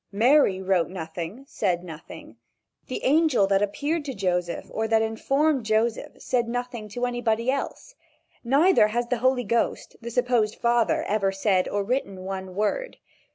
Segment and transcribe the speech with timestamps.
[0.11, 2.35] Mary wrote nothing, said nothing.
[2.87, 7.93] The angel that appeared to Joseph or that informed Joseph said nothing to anybody else.
[8.43, 12.97] Neither has the Holy Ghost, the supposed father, ever said or written one word.